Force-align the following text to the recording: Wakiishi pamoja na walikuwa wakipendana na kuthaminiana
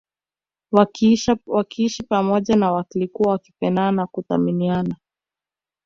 Wakiishi 1.51 2.03
pamoja 2.03 2.55
na 2.55 2.71
walikuwa 2.71 3.31
wakipendana 3.33 3.91
na 3.91 4.07
kuthaminiana 4.07 4.95